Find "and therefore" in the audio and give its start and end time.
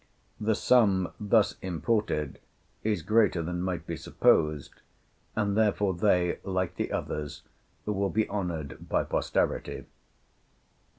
5.35-5.93